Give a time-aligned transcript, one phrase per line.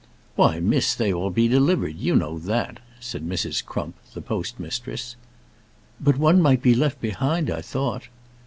[0.35, 3.63] "Why, miss, they be all delivered; you know that," said Mrs.
[3.63, 5.15] Crump, the post mistress.
[5.99, 8.07] "But one might be left behind, I thought."